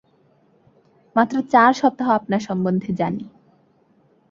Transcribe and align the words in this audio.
মাত্র 1.15 1.35
চার 1.49 1.71
সপ্তাহ 1.73 2.09
আপনার 2.11 2.39
সম্বন্ধে 2.39 2.91
জানি। 2.93 3.25